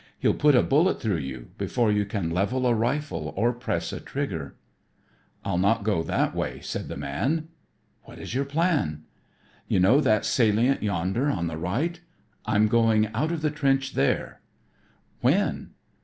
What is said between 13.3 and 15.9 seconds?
of the trench there." "When?"